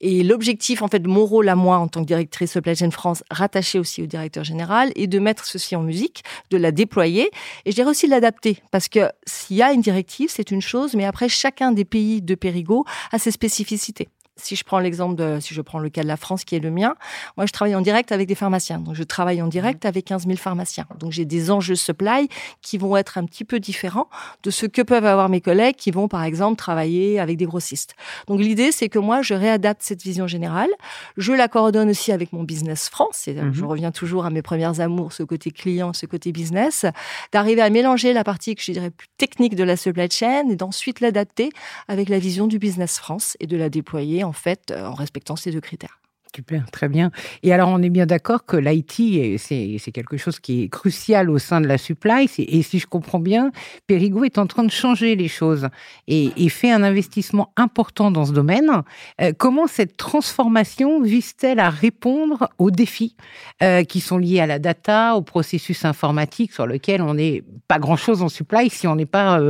Et 0.00 0.22
l'objectif, 0.22 0.82
en 0.82 0.88
fait, 0.88 1.00
de 1.00 1.08
mon 1.08 1.24
rôle 1.24 1.48
à 1.48 1.56
moi 1.56 1.78
en 1.78 1.88
tant 1.88 2.02
que 2.02 2.06
directrice 2.06 2.52
supply 2.52 2.76
chain 2.76 2.90
France 2.90 3.24
rattaché 3.38 3.78
aussi 3.78 4.02
au 4.02 4.06
directeur 4.06 4.44
général, 4.44 4.92
et 4.96 5.06
de 5.06 5.18
mettre 5.18 5.44
ceci 5.44 5.74
en 5.76 5.82
musique, 5.82 6.22
de 6.50 6.56
la 6.56 6.72
déployer, 6.72 7.30
et 7.64 7.70
je 7.70 7.74
dirais 7.74 7.90
aussi 7.90 8.06
de 8.06 8.10
l'adapter, 8.10 8.58
parce 8.70 8.88
que 8.88 9.10
s'il 9.26 9.56
y 9.56 9.62
a 9.62 9.72
une 9.72 9.80
directive, 9.80 10.30
c'est 10.30 10.50
une 10.50 10.62
chose, 10.62 10.94
mais 10.94 11.04
après, 11.04 11.28
chacun 11.28 11.72
des 11.72 11.84
pays 11.84 12.22
de 12.22 12.34
Périgo 12.34 12.84
a 13.12 13.18
ses 13.18 13.30
spécificités 13.30 14.08
si 14.38 14.56
je 14.56 14.64
prends 14.64 14.78
l'exemple 14.78 15.14
de, 15.16 15.38
si 15.40 15.54
je 15.54 15.60
prends 15.60 15.78
le 15.78 15.88
cas 15.90 16.02
de 16.02 16.08
la 16.08 16.16
France 16.16 16.44
qui 16.44 16.54
est 16.54 16.60
le 16.60 16.70
mien, 16.70 16.94
moi 17.36 17.46
je 17.46 17.52
travaille 17.52 17.74
en 17.74 17.80
direct 17.80 18.12
avec 18.12 18.28
des 18.28 18.34
pharmaciens. 18.34 18.78
Donc 18.78 18.94
je 18.94 19.02
travaille 19.02 19.42
en 19.42 19.48
direct 19.48 19.84
avec 19.84 20.06
15 20.06 20.26
000 20.26 20.36
pharmaciens. 20.36 20.86
Donc 20.98 21.12
j'ai 21.12 21.24
des 21.24 21.50
enjeux 21.50 21.74
supply 21.74 22.28
qui 22.62 22.78
vont 22.78 22.96
être 22.96 23.18
un 23.18 23.24
petit 23.24 23.44
peu 23.44 23.60
différents 23.60 24.08
de 24.42 24.50
ce 24.50 24.66
que 24.66 24.82
peuvent 24.82 25.06
avoir 25.06 25.28
mes 25.28 25.40
collègues 25.40 25.76
qui 25.76 25.90
vont 25.90 26.08
par 26.08 26.24
exemple 26.24 26.56
travailler 26.56 27.20
avec 27.20 27.36
des 27.36 27.46
grossistes. 27.46 27.94
Donc 28.26 28.40
l'idée 28.40 28.72
c'est 28.72 28.88
que 28.88 28.98
moi 28.98 29.22
je 29.22 29.34
réadapte 29.34 29.82
cette 29.82 30.02
vision 30.02 30.26
générale. 30.26 30.70
Je 31.16 31.32
la 31.32 31.48
coordonne 31.48 31.90
aussi 31.90 32.12
avec 32.12 32.32
mon 32.32 32.44
business 32.44 32.88
France. 32.88 33.28
Et 33.28 33.36
Je 33.36 33.62
mhm. 33.62 33.64
reviens 33.64 33.90
toujours 33.90 34.24
à 34.24 34.30
mes 34.30 34.42
premières 34.42 34.80
amours, 34.80 35.12
ce 35.12 35.22
côté 35.22 35.50
client, 35.50 35.92
ce 35.92 36.06
côté 36.06 36.32
business, 36.32 36.86
d'arriver 37.32 37.62
à 37.62 37.70
mélanger 37.70 38.12
la 38.12 38.24
partie 38.24 38.54
que 38.54 38.62
je 38.62 38.72
dirais 38.72 38.90
plus 38.90 39.08
technique 39.18 39.56
de 39.56 39.64
la 39.64 39.76
supply 39.76 40.10
chain 40.10 40.48
et 40.50 40.56
d'ensuite 40.56 41.00
l'adapter 41.00 41.50
avec 41.88 42.08
la 42.08 42.18
vision 42.18 42.46
du 42.46 42.58
business 42.58 42.98
France 42.98 43.36
et 43.40 43.46
de 43.46 43.56
la 43.56 43.68
déployer 43.68 44.24
en 44.28 44.32
fait 44.32 44.70
euh, 44.70 44.86
en 44.86 44.94
respectant 44.94 45.36
ces 45.36 45.50
deux 45.50 45.60
critères. 45.60 45.98
Super, 46.34 46.70
très 46.70 46.88
bien. 46.88 47.10
Et 47.42 47.52
alors, 47.52 47.68
on 47.70 47.82
est 47.82 47.88
bien 47.90 48.06
d'accord 48.06 48.44
que 48.44 48.56
l'IT, 48.56 49.38
c'est 49.38 49.92
quelque 49.92 50.16
chose 50.16 50.38
qui 50.40 50.64
est 50.64 50.68
crucial 50.68 51.30
au 51.30 51.38
sein 51.38 51.60
de 51.60 51.66
la 51.66 51.78
supply. 51.78 52.28
Et 52.38 52.62
si 52.62 52.78
je 52.78 52.86
comprends 52.86 53.18
bien, 53.18 53.50
Perigo 53.86 54.24
est 54.24 54.38
en 54.38 54.46
train 54.46 54.64
de 54.64 54.70
changer 54.70 55.16
les 55.16 55.28
choses 55.28 55.68
et, 56.06 56.48
fait 56.48 56.70
un 56.70 56.82
investissement 56.82 57.52
important 57.56 58.10
dans 58.10 58.24
ce 58.24 58.32
domaine. 58.32 58.82
Euh, 59.20 59.32
comment 59.36 59.66
cette 59.66 59.96
transformation 59.96 61.02
vise-t-elle 61.02 61.60
à 61.60 61.70
répondre 61.70 62.48
aux 62.58 62.70
défis 62.70 63.16
euh, 63.62 63.84
qui 63.84 64.00
sont 64.00 64.18
liés 64.18 64.40
à 64.40 64.46
la 64.46 64.58
data, 64.58 65.14
au 65.14 65.22
processus 65.22 65.84
informatique 65.84 66.52
sur 66.52 66.66
lequel 66.66 67.02
on 67.02 67.14
n'est 67.14 67.44
pas 67.68 67.78
grand-chose 67.78 68.22
en 68.22 68.28
supply 68.28 68.70
si 68.70 68.86
on 68.86 68.96
n'est 68.96 69.06
pas 69.06 69.40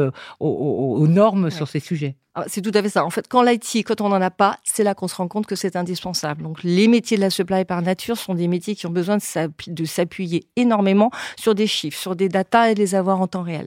aux, 0.41 1.07
normes 1.07 1.51
sur 1.51 1.69
ces 1.69 1.81
sujets? 1.81 2.17
C'est 2.47 2.63
tout 2.63 2.71
à 2.75 2.83
fait 2.83 2.89
ça. 2.89 3.05
En 3.05 3.11
fait, 3.11 3.27
quand 3.29 3.43
l'IT, 3.43 3.85
quand 3.85 4.01
on 4.01 4.11
n'en 4.11 4.21
a 4.21 4.31
pas, 4.31 4.59
c'est 4.63 4.85
là 4.85 4.95
qu'on 4.95 5.09
se 5.09 5.17
rend 5.17 5.29
compte 5.29 5.47
que 5.47 5.57
c'est 5.57 5.77
indispensable. 5.77 6.43
Donc, 6.43 6.63
les 6.63 6.87
métiers 6.87 7.17
de 7.17 7.23
la 7.23 7.31
supply 7.31 7.65
par 7.65 7.83
nature 7.83 8.17
sont 8.17 8.35
des 8.35 8.49
métiers 8.49 8.75
qui 8.75 8.87
ont 8.87 8.91
besoin 8.91 9.17
de 9.67 9.85
s'appuyer 9.85 10.47
énormément 10.57 11.11
sur 11.37 11.55
des 11.55 11.67
chiffres, 11.67 11.99
sur 11.99 12.15
des 12.15 12.29
datas 12.29 12.71
et 12.71 12.75
de 12.75 12.79
les 12.79 12.95
avoir 12.95 13.21
en 13.21 13.27
temps 13.27 13.43
réel. 13.43 13.67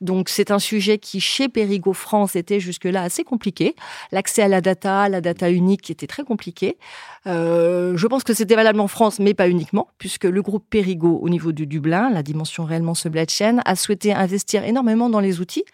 Donc, 0.00 0.28
c'est 0.28 0.50
un 0.50 0.58
sujet 0.58 0.98
qui, 0.98 1.20
chez 1.20 1.48
Perigo 1.48 1.92
France, 1.92 2.36
était 2.36 2.58
jusque-là 2.58 3.02
assez 3.02 3.22
compliqué. 3.22 3.76
L'accès 4.12 4.42
à 4.42 4.48
la 4.48 4.60
data, 4.60 5.08
la 5.08 5.20
data 5.20 5.50
unique, 5.50 5.90
était 5.90 6.06
très 6.06 6.24
compliqué. 6.24 6.78
Euh, 7.26 7.96
je 7.96 8.06
pense 8.06 8.24
que 8.24 8.34
c'était 8.34 8.56
valable 8.56 8.80
en 8.80 8.88
France, 8.88 9.18
mais 9.18 9.34
pas 9.34 9.48
uniquement, 9.48 9.88
puisque 9.98 10.24
le 10.24 10.42
groupe 10.42 10.64
Perigo, 10.68 11.18
au 11.22 11.28
niveau 11.28 11.52
du 11.52 11.66
Dublin, 11.66 12.10
la 12.10 12.22
dimension 12.22 12.64
réellement 12.64 12.94
supply 12.94 13.26
chain, 13.28 13.58
a 13.64 13.76
souhaité 13.76 14.12
investir 14.12 14.64
énormément 14.64 15.10
dans 15.10 15.20
les 15.20 15.40
outils. 15.40 15.64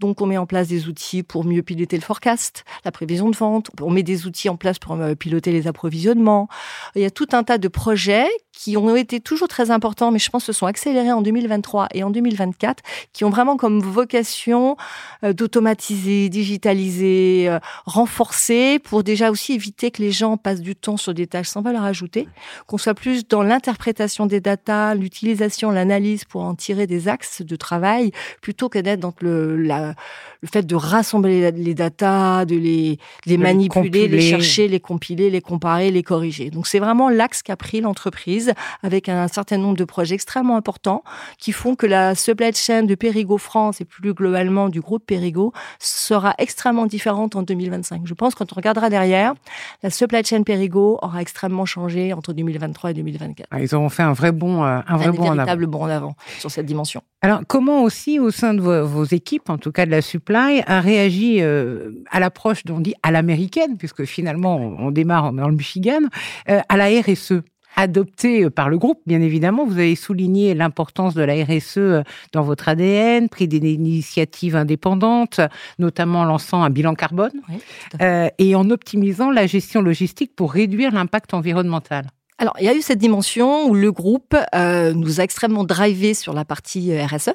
Donc, 0.00 0.20
on 0.20 0.26
met 0.26 0.38
en 0.38 0.46
place 0.46 0.68
des 0.68 0.88
outils 0.88 1.22
pour 1.22 1.44
mieux 1.44 1.62
piloter 1.62 1.75
le 1.76 2.00
forecast, 2.00 2.64
la 2.84 2.92
prévision 2.92 3.30
de 3.30 3.36
vente. 3.36 3.70
On 3.80 3.90
met 3.90 4.02
des 4.02 4.26
outils 4.26 4.48
en 4.48 4.56
place 4.56 4.78
pour 4.78 4.94
euh, 4.94 5.14
piloter 5.14 5.52
les 5.52 5.66
approvisionnements. 5.66 6.48
Il 6.94 7.02
y 7.02 7.04
a 7.04 7.10
tout 7.10 7.28
un 7.32 7.42
tas 7.42 7.58
de 7.58 7.68
projets 7.68 8.28
qui 8.52 8.76
ont 8.76 8.96
été 8.96 9.20
toujours 9.20 9.48
très 9.48 9.70
importants, 9.70 10.10
mais 10.10 10.18
je 10.18 10.30
pense 10.30 10.44
se 10.44 10.52
sont 10.52 10.66
accélérés 10.66 11.12
en 11.12 11.20
2023 11.20 11.88
et 11.92 12.02
en 12.02 12.10
2024, 12.10 12.82
qui 13.12 13.24
ont 13.24 13.30
vraiment 13.30 13.56
comme 13.56 13.80
vocation 13.80 14.76
euh, 15.24 15.32
d'automatiser, 15.32 16.28
digitaliser, 16.28 17.54
renforcer, 17.84 18.78
pour 18.78 19.02
déjà 19.02 19.30
aussi 19.30 19.52
éviter 19.52 19.90
que 19.90 20.02
les 20.02 20.12
gens 20.12 20.36
passent 20.36 20.60
du 20.60 20.74
temps 20.74 20.96
sur 20.96 21.12
des 21.12 21.26
tâches 21.26 21.48
sans 21.48 21.62
valeur 21.62 21.84
ajoutée, 21.84 22.28
qu'on 22.66 22.78
soit 22.78 22.94
plus 22.94 23.26
dans 23.28 23.42
l'interprétation 23.42 24.26
des 24.26 24.40
datas, 24.40 24.94
l'utilisation, 24.94 25.70
l'analyse 25.70 26.24
pour 26.24 26.42
en 26.42 26.54
tirer 26.54 26.86
des 26.86 27.08
axes 27.08 27.42
de 27.42 27.56
travail, 27.56 28.12
plutôt 28.40 28.68
que 28.68 28.78
d'être 28.78 29.00
dans 29.00 29.14
le, 29.20 29.56
le 29.56 30.48
fait 30.50 30.66
de 30.66 30.74
rassembler 30.74 31.40
les 31.56 31.74
datas, 31.74 32.44
de 32.44 32.56
les, 32.56 32.98
les 33.26 33.36
manipuler, 33.36 34.08
les, 34.08 34.20
chercher, 34.20 34.68
les 34.68 34.80
compiler, 34.80 35.30
les 35.30 35.40
comparer, 35.40 35.90
les 35.90 36.02
corriger. 36.02 36.50
Donc 36.50 36.66
c'est 36.66 36.78
vraiment 36.78 37.08
l'axe 37.08 37.42
qu'a 37.42 37.56
pris 37.56 37.80
l'entreprise 37.80 38.52
avec 38.82 39.08
un 39.08 39.28
certain 39.28 39.58
nombre 39.58 39.76
de 39.76 39.84
projets 39.84 40.14
extrêmement 40.14 40.56
importants 40.56 41.02
qui 41.38 41.52
font 41.52 41.74
que 41.74 41.86
la 41.86 42.14
supply 42.14 42.52
chain 42.54 42.82
de 42.84 42.94
Périgo 42.94 43.38
France 43.38 43.80
et 43.80 43.84
plus 43.84 44.14
globalement 44.14 44.68
du 44.68 44.80
groupe 44.80 45.04
Périgo 45.04 45.52
sera 45.78 46.34
extrêmement 46.38 46.86
différente 46.86 47.36
en 47.36 47.42
2025. 47.42 48.02
Je 48.04 48.14
pense 48.14 48.34
quand 48.34 48.52
on 48.52 48.56
regardera 48.56 48.90
derrière, 48.90 49.34
la 49.82 49.90
supply 49.90 50.24
chain 50.24 50.42
Périgo 50.42 50.98
aura 51.02 51.20
extrêmement 51.20 51.66
changé 51.66 52.12
entre 52.12 52.32
2023 52.32 52.90
et 52.90 52.94
2024. 52.94 53.48
Ah, 53.50 53.60
ils 53.60 53.74
auront 53.74 53.88
fait 53.88 54.02
un 54.02 54.12
vrai 54.12 54.32
bon, 54.32 54.64
euh, 54.64 54.80
un 54.86 54.96
vrai 54.96 55.06
un 55.06 55.12
bon 55.12 55.22
en 55.22 55.26
avant. 55.26 55.34
véritable 55.34 55.66
bond 55.66 55.82
en 55.84 55.88
avant 55.88 56.16
sur 56.38 56.50
cette 56.50 56.66
dimension. 56.66 57.02
Alors, 57.26 57.40
comment 57.44 57.82
aussi, 57.82 58.20
au 58.20 58.30
sein 58.30 58.54
de 58.54 58.60
vos, 58.60 58.86
vos 58.86 59.02
équipes, 59.02 59.50
en 59.50 59.58
tout 59.58 59.72
cas 59.72 59.84
de 59.84 59.90
la 59.90 60.00
supply, 60.00 60.62
a 60.64 60.80
réagi 60.80 61.42
euh, 61.42 61.90
à 62.12 62.20
l'approche, 62.20 62.64
dont 62.64 62.76
on 62.76 62.80
dit 62.80 62.94
à 63.02 63.10
l'américaine, 63.10 63.76
puisque 63.76 64.04
finalement, 64.04 64.58
on, 64.58 64.86
on 64.86 64.90
démarre 64.92 65.32
dans 65.32 65.48
le 65.48 65.56
Michigan, 65.56 66.02
euh, 66.48 66.60
à 66.68 66.76
la 66.76 66.86
RSE 66.86 67.42
adoptée 67.74 68.44
euh, 68.44 68.50
par 68.50 68.68
le 68.68 68.78
groupe, 68.78 69.00
bien 69.06 69.20
évidemment. 69.20 69.66
Vous 69.66 69.78
avez 69.78 69.96
souligné 69.96 70.54
l'importance 70.54 71.14
de 71.14 71.22
la 71.24 71.34
RSE 71.44 72.04
dans 72.32 72.42
votre 72.42 72.68
ADN, 72.68 73.28
pris 73.28 73.48
des 73.48 73.58
initiatives 73.58 74.54
indépendantes, 74.54 75.40
notamment 75.80 76.20
en 76.20 76.24
lançant 76.26 76.62
un 76.62 76.70
bilan 76.70 76.94
carbone 76.94 77.32
Oui, 77.48 77.56
euh, 78.00 78.28
et 78.38 78.54
en 78.54 78.70
optimisant 78.70 79.32
la 79.32 79.48
gestion 79.48 79.82
logistique 79.82 80.36
pour 80.36 80.52
réduire 80.52 80.92
l'impact 80.92 81.34
environnemental. 81.34 82.06
Alors, 82.38 82.54
il 82.58 82.66
y 82.66 82.68
a 82.68 82.74
eu 82.74 82.82
cette 82.82 82.98
dimension 82.98 83.66
où 83.66 83.74
le 83.74 83.90
groupe 83.90 84.36
euh, 84.54 84.92
nous 84.92 85.20
a 85.20 85.24
extrêmement 85.24 85.64
drivé 85.64 86.12
sur 86.12 86.34
la 86.34 86.44
partie 86.44 86.92
euh, 86.92 87.06
RSE. 87.06 87.30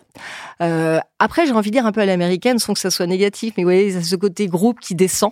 Euh, 0.61 0.99
après, 1.17 1.47
j'ai 1.47 1.53
envie 1.53 1.71
de 1.71 1.75
dire 1.75 1.87
un 1.87 1.91
peu 1.91 2.01
à 2.01 2.05
l'américaine, 2.05 2.59
sans 2.59 2.73
que 2.73 2.79
ça 2.79 2.91
soit 2.91 3.07
négatif, 3.07 3.55
mais 3.57 3.63
vous 3.63 3.67
voyez, 3.67 3.99
ce 3.99 4.15
côté 4.15 4.45
groupe 4.45 4.79
qui 4.79 4.93
descend. 4.93 5.31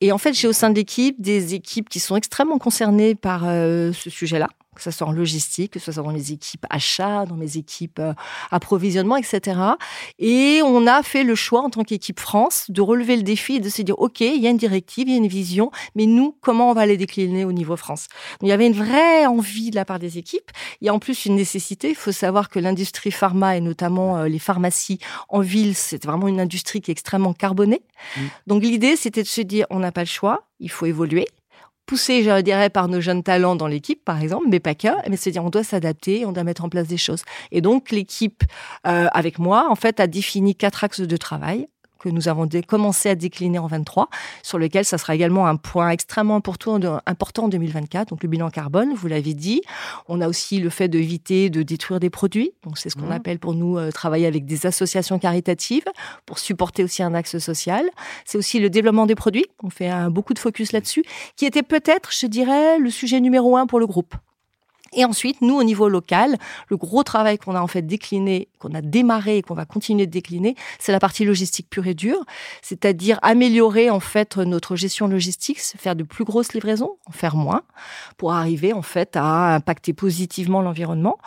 Et 0.00 0.12
en 0.12 0.18
fait, 0.18 0.32
j'ai 0.32 0.48
au 0.48 0.54
sein 0.54 0.70
de 0.70 0.76
l'équipe 0.76 1.20
des 1.20 1.54
équipes 1.54 1.90
qui 1.90 2.00
sont 2.00 2.16
extrêmement 2.16 2.58
concernées 2.58 3.14
par 3.14 3.42
euh, 3.46 3.92
ce 3.92 4.08
sujet-là 4.08 4.48
que 4.74 4.82
ce 4.82 4.90
soit 4.90 5.06
en 5.06 5.12
logistique, 5.12 5.72
que 5.72 5.78
ce 5.78 5.92
soit 5.92 6.02
dans 6.02 6.12
mes 6.12 6.32
équipes 6.32 6.66
achats, 6.70 7.26
dans 7.26 7.36
mes 7.36 7.56
équipes 7.56 7.98
euh, 7.98 8.14
approvisionnement, 8.50 9.16
etc. 9.16 9.60
Et 10.18 10.60
on 10.64 10.86
a 10.86 11.02
fait 11.02 11.24
le 11.24 11.34
choix 11.34 11.60
en 11.60 11.70
tant 11.70 11.84
qu'équipe 11.84 12.20
France 12.20 12.66
de 12.70 12.80
relever 12.80 13.16
le 13.16 13.22
défi 13.22 13.56
et 13.56 13.60
de 13.60 13.68
se 13.68 13.82
dire, 13.82 13.98
OK, 13.98 14.20
il 14.20 14.40
y 14.40 14.46
a 14.46 14.50
une 14.50 14.56
directive, 14.56 15.08
il 15.08 15.12
y 15.12 15.14
a 15.14 15.18
une 15.18 15.28
vision, 15.28 15.70
mais 15.94 16.06
nous, 16.06 16.36
comment 16.40 16.70
on 16.70 16.74
va 16.74 16.86
les 16.86 16.96
décliner 16.96 17.44
au 17.44 17.52
niveau 17.52 17.76
France? 17.76 18.06
Donc, 18.40 18.48
Il 18.48 18.48
y 18.48 18.52
avait 18.52 18.66
une 18.66 18.72
vraie 18.72 19.26
envie 19.26 19.70
de 19.70 19.76
la 19.76 19.84
part 19.84 19.98
des 19.98 20.16
équipes. 20.18 20.50
Il 20.80 20.86
y 20.86 20.88
a 20.88 20.94
en 20.94 20.98
plus 20.98 21.26
une 21.26 21.36
nécessité. 21.36 21.90
Il 21.90 21.94
faut 21.94 22.12
savoir 22.12 22.48
que 22.48 22.58
l'industrie 22.58 23.10
pharma 23.10 23.56
et 23.56 23.60
notamment 23.60 24.18
euh, 24.18 24.28
les 24.28 24.38
pharmacies 24.38 24.98
en 25.28 25.40
ville, 25.40 25.74
c'est 25.74 26.02
vraiment 26.04 26.28
une 26.28 26.40
industrie 26.40 26.80
qui 26.80 26.90
est 26.90 26.92
extrêmement 26.92 27.34
carbonée. 27.34 27.82
Mm. 28.16 28.20
Donc 28.46 28.62
l'idée, 28.62 28.96
c'était 28.96 29.22
de 29.22 29.28
se 29.28 29.42
dire, 29.42 29.66
on 29.70 29.80
n'a 29.80 29.92
pas 29.92 30.02
le 30.02 30.06
choix, 30.06 30.46
il 30.60 30.70
faut 30.70 30.86
évoluer 30.86 31.26
poussé, 31.86 32.22
je 32.22 32.40
dirais, 32.40 32.70
par 32.70 32.88
nos 32.88 33.00
jeunes 33.00 33.22
talents 33.22 33.56
dans 33.56 33.66
l'équipe, 33.66 34.04
par 34.04 34.20
exemple, 34.20 34.46
mais 34.48 34.60
pas 34.60 34.74
que, 34.74 34.88
mais 35.08 35.16
c'est 35.16 35.30
dire 35.30 35.44
on 35.44 35.50
doit 35.50 35.64
s'adapter, 35.64 36.24
on 36.26 36.32
doit 36.32 36.44
mettre 36.44 36.64
en 36.64 36.68
place 36.68 36.86
des 36.88 36.96
choses. 36.96 37.22
Et 37.50 37.60
donc 37.60 37.90
l'équipe, 37.90 38.44
euh, 38.86 39.08
avec 39.12 39.38
moi, 39.38 39.66
en 39.70 39.74
fait, 39.74 40.00
a 40.00 40.06
défini 40.06 40.54
quatre 40.54 40.84
axes 40.84 41.00
de 41.00 41.16
travail 41.16 41.66
que 42.02 42.08
nous 42.08 42.28
avons 42.28 42.48
commencé 42.66 43.08
à 43.08 43.14
décliner 43.14 43.58
en 43.58 43.66
23, 43.66 44.08
sur 44.42 44.58
lequel 44.58 44.84
ça 44.84 44.98
sera 44.98 45.14
également 45.14 45.46
un 45.46 45.56
point 45.56 45.90
extrêmement 45.90 46.36
important, 46.36 47.44
en 47.44 47.48
2024. 47.48 48.08
Donc 48.08 48.22
le 48.22 48.28
bilan 48.28 48.50
carbone, 48.50 48.92
vous 48.94 49.08
l'avez 49.08 49.34
dit. 49.34 49.62
On 50.08 50.20
a 50.20 50.28
aussi 50.28 50.58
le 50.58 50.68
fait 50.70 50.88
d'éviter 50.88 51.48
de 51.50 51.62
détruire 51.62 52.00
des 52.00 52.10
produits. 52.10 52.52
Donc 52.64 52.78
c'est 52.78 52.90
ce 52.90 52.96
qu'on 52.96 53.06
Mhm. 53.06 53.12
appelle 53.12 53.38
pour 53.38 53.54
nous 53.54 53.78
euh, 53.78 53.90
travailler 53.90 54.26
avec 54.26 54.44
des 54.44 54.66
associations 54.66 55.18
caritatives 55.18 55.84
pour 56.26 56.38
supporter 56.38 56.84
aussi 56.84 57.02
un 57.02 57.14
axe 57.14 57.38
social. 57.38 57.84
C'est 58.24 58.38
aussi 58.38 58.58
le 58.58 58.68
développement 58.70 59.06
des 59.06 59.14
produits. 59.14 59.46
On 59.62 59.70
fait 59.70 59.88
un, 59.88 60.10
beaucoup 60.10 60.34
de 60.34 60.38
focus 60.38 60.72
là-dessus, 60.72 61.04
qui 61.36 61.46
était 61.46 61.62
peut-être, 61.62 62.10
je 62.12 62.26
dirais, 62.26 62.78
le 62.78 62.90
sujet 62.90 63.20
numéro 63.20 63.56
un 63.56 63.66
pour 63.66 63.78
le 63.78 63.86
groupe. 63.86 64.14
Et 64.92 65.04
ensuite, 65.04 65.40
nous, 65.40 65.54
au 65.54 65.64
niveau 65.64 65.88
local, 65.88 66.36
le 66.68 66.76
gros 66.76 67.02
travail 67.02 67.38
qu'on 67.38 67.54
a 67.54 67.60
en 67.60 67.66
fait 67.66 67.82
décliné, 67.82 68.48
qu'on 68.58 68.74
a 68.74 68.82
démarré 68.82 69.38
et 69.38 69.42
qu'on 69.42 69.54
va 69.54 69.64
continuer 69.64 70.06
de 70.06 70.10
décliner, 70.10 70.54
c'est 70.78 70.92
la 70.92 70.98
partie 70.98 71.24
logistique 71.24 71.68
pure 71.70 71.86
et 71.86 71.94
dure, 71.94 72.22
c'est-à-dire 72.60 73.18
améliorer 73.22 73.90
en 73.90 74.00
fait 74.00 74.36
notre 74.36 74.76
gestion 74.76 75.08
logistique, 75.08 75.60
faire 75.60 75.96
de 75.96 76.02
plus 76.02 76.24
grosses 76.24 76.52
livraisons, 76.52 76.96
en 77.06 77.12
faire 77.12 77.36
moins, 77.36 77.62
pour 78.16 78.32
arriver 78.32 78.72
en 78.72 78.82
fait 78.82 79.16
à 79.16 79.54
impacter 79.54 79.92
positivement 79.92 80.62
l'environnement. 80.62 81.18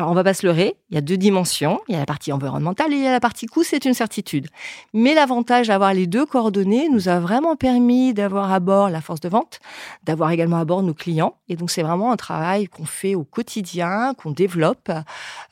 Alors, 0.00 0.12
on 0.12 0.14
va 0.14 0.24
pas 0.24 0.32
se 0.32 0.46
leurrer, 0.46 0.76
il 0.88 0.94
y 0.94 0.96
a 0.96 1.02
deux 1.02 1.18
dimensions, 1.18 1.78
il 1.86 1.92
y 1.92 1.96
a 1.96 1.98
la 1.98 2.06
partie 2.06 2.32
environnementale 2.32 2.90
et 2.94 2.96
il 2.96 3.02
y 3.02 3.06
a 3.06 3.10
la 3.12 3.20
partie 3.20 3.44
coût, 3.44 3.62
c'est 3.64 3.84
une 3.84 3.92
certitude. 3.92 4.46
Mais 4.94 5.12
l'avantage 5.12 5.68
d'avoir 5.68 5.92
les 5.92 6.06
deux 6.06 6.24
coordonnées 6.24 6.88
nous 6.88 7.10
a 7.10 7.20
vraiment 7.20 7.54
permis 7.54 8.14
d'avoir 8.14 8.50
à 8.50 8.60
bord 8.60 8.88
la 8.88 9.02
force 9.02 9.20
de 9.20 9.28
vente, 9.28 9.60
d'avoir 10.04 10.30
également 10.30 10.56
à 10.56 10.64
bord 10.64 10.82
nos 10.82 10.94
clients. 10.94 11.34
Et 11.50 11.56
donc, 11.56 11.70
c'est 11.70 11.82
vraiment 11.82 12.12
un 12.12 12.16
travail 12.16 12.66
qu'on 12.66 12.86
fait 12.86 13.14
au 13.14 13.24
quotidien, 13.24 14.14
qu'on 14.14 14.30
développe 14.30 14.90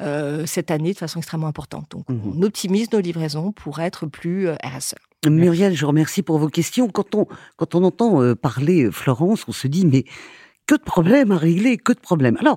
euh, 0.01 0.47
cette 0.47 0.71
année 0.71 0.95
de 0.95 0.99
façon 0.99 1.19
extrêmement 1.19 1.49
importante. 1.49 1.91
Donc, 1.91 2.09
Mhm. 2.09 2.33
on 2.39 2.43
optimise 2.43 2.91
nos 2.91 3.01
livraisons 3.01 3.53
pour 3.53 3.81
être 3.81 4.07
plus 4.07 4.49
euh, 4.49 4.55
RSE. 4.65 4.95
Muriel, 5.29 5.75
je 5.77 5.85
remercie 5.85 6.23
pour 6.23 6.39
vos 6.39 6.49
questions. 6.49 6.89
Quand 6.89 7.15
on, 7.15 7.27
quand 7.59 7.75
on 7.75 7.85
entend 7.85 8.23
euh, 8.23 8.35
parler 8.35 8.91
Florence, 8.91 9.45
on 9.47 9.53
se 9.53 9.67
dit, 9.69 9.85
mais 9.85 10.05
que 10.67 10.75
de 10.75 10.83
problèmes 10.83 11.33
à 11.33 11.37
régler, 11.37 11.77
que 11.77 11.93
de 11.93 12.01
problèmes. 12.01 12.39
Alors, 12.41 12.57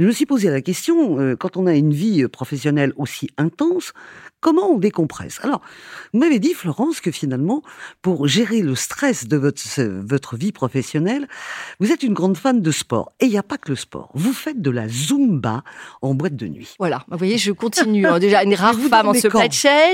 je 0.00 0.06
me 0.06 0.12
suis 0.12 0.24
posé 0.26 0.48
la 0.48 0.62
question, 0.62 1.18
euh, 1.20 1.36
quand 1.36 1.58
on 1.58 1.66
a 1.66 1.74
une 1.74 1.92
vie 1.92 2.22
euh, 2.22 2.28
professionnelle 2.28 2.94
aussi 2.96 3.28
intense, 3.36 3.92
comment 4.40 4.70
on 4.70 4.78
décompresse? 4.78 5.38
Alors, 5.42 5.60
vous 6.14 6.20
m'avez 6.20 6.38
dit, 6.38 6.54
Florence, 6.54 7.00
que 7.00 7.10
finalement, 7.10 7.62
pour 8.00 8.26
gérer 8.26 8.62
le 8.62 8.74
stress 8.74 9.28
de 9.28 9.36
votre, 9.36 10.36
vie 10.36 10.52
professionnelle, 10.52 11.28
vous 11.80 11.92
êtes 11.92 12.02
une 12.02 12.14
grande 12.14 12.38
fan 12.38 12.62
de 12.62 12.70
sport. 12.70 13.12
Et 13.20 13.26
il 13.26 13.30
n'y 13.30 13.36
a 13.36 13.42
pas 13.42 13.58
que 13.58 13.68
le 13.68 13.76
sport. 13.76 14.10
Vous 14.14 14.32
faites 14.32 14.62
de 14.62 14.70
la 14.70 14.88
Zumba 14.88 15.62
en 16.00 16.14
boîte 16.14 16.34
de 16.36 16.46
nuit. 16.48 16.74
Voilà. 16.78 17.04
Vous 17.10 17.18
voyez, 17.18 17.36
je 17.36 17.52
continue. 17.52 18.06
hein. 18.06 18.18
Déjà, 18.18 18.42
une 18.42 18.54
rare 18.54 18.72
vous 18.74 18.88
femme 18.88 19.08
en 19.08 19.12
supply 19.14 19.48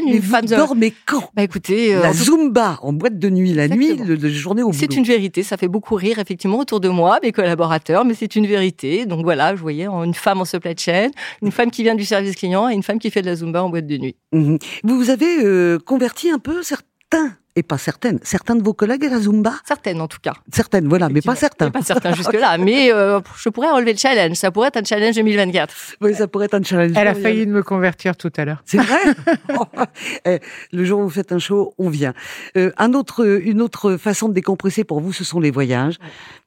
Mais 0.05 0.13
une 0.13 0.21
vous 0.21 0.31
femme 0.31 0.47
de... 0.47 0.55
dormez 0.55 0.95
quand? 1.05 1.31
Bah 1.35 1.43
écoutez, 1.43 1.95
euh, 1.97 2.03
La 2.03 2.13
Zumba 2.13 2.79
en 2.83 2.93
boîte 2.93 3.19
de 3.19 3.29
nuit 3.29 3.55
la 3.55 3.67
nuit, 3.67 3.91
Exactement. 3.91 4.19
le 4.23 4.29
journée 4.29 4.63
au 4.63 4.67
boulot. 4.71 4.79
c'est 4.79 4.95
une 4.97 5.05
vérité. 5.05 5.43
Ça 5.43 5.57
fait 5.57 5.69
beaucoup 5.69 5.97
rire, 5.97 6.21
effectivement, 6.21 6.59
autour 6.61 6.79
de 6.79 6.89
moi, 6.89 7.19
mes 7.23 7.33
collaborateurs, 7.33 8.05
mais 8.05 8.15
c'est 8.15 8.37
une 8.37 8.47
vérité. 8.47 9.07
Donc 9.07 9.25
voilà, 9.25 9.57
je 9.57 9.61
voyais 9.61 9.89
une 10.05 10.15
femme 10.15 10.41
en 10.41 10.45
supply 10.45 10.75
chain, 10.77 11.11
une 11.43 11.53
femme 11.53 11.71
qui 11.71 11.83
vient 11.83 11.95
du 11.95 12.05
service 12.05 12.37
client 12.37 12.69
et 12.69 12.75
une 12.75 12.83
femme 12.83 12.99
qui 12.99 13.11
fait 13.11 13.23
de 13.23 13.27
la 13.27 13.37
Zumba 13.37 13.63
en 13.63 13.69
boîte 13.69 13.87
de 13.87 13.97
nuit. 13.97 14.17
Mhm. 14.33 14.59
Vous 14.85 15.11
avez 15.11 15.45
euh, 15.45 15.79
converti 15.79 16.31
un 16.31 16.39
peu 16.39 16.63
certains, 16.63 17.37
et 17.57 17.63
pas 17.63 17.79
certaines, 17.79 18.19
certains 18.23 18.55
de 18.55 18.63
vos 18.63 18.75
collègues 18.75 19.05
à 19.07 19.09
la 19.09 19.19
Zumba 19.19 19.55
Certaines, 19.65 20.01
en 20.01 20.09
tout 20.09 20.19
cas. 20.23 20.35
Certaines, 20.53 20.87
voilà, 20.89 21.09
mais 21.09 21.23
pas 21.23 21.35
certains. 21.35 21.71
Pas 21.71 21.83
certains 21.83 22.15
jusque-là, 22.15 22.59
mais 22.59 22.93
euh, 22.93 23.21
je 23.39 23.49
pourrais 23.49 23.71
relever 23.71 23.93
le 23.95 23.99
challenge. 23.99 24.37
Ça 24.37 24.51
pourrait 24.51 24.69
être 24.69 24.77
un 24.77 24.85
challenge 24.85 25.15
2024. 25.17 25.75
Oui, 26.03 26.15
ça 26.15 26.29
pourrait 26.29 26.45
être 26.47 26.55
un 26.55 26.63
challenge. 26.63 26.93
Elle 26.95 27.09
a 27.09 27.15
failli 27.15 27.47
de 27.47 27.51
me 27.53 27.63
convertir 27.63 28.17
tout 28.17 28.33
à 28.37 28.45
l'heure. 28.45 28.63
C'est 28.67 28.79
vrai 28.79 28.99
Eh, 30.27 30.39
Le 30.73 30.85
jour 30.85 31.01
où 31.01 31.05
vous 31.05 31.11
faites 31.11 31.33
un 31.33 31.39
show, 31.39 31.75
on 31.79 31.89
vient. 31.89 32.13
Euh, 32.57 32.71
un 32.77 32.93
autre, 32.93 33.27
une 33.43 33.61
autre 33.63 33.97
façon 33.97 34.29
de 34.29 34.35
décompresser 34.35 34.85
pour 34.85 35.01
vous, 35.01 35.13
ce 35.13 35.25
sont 35.25 35.41
les 35.41 35.51
voyages. 35.51 35.97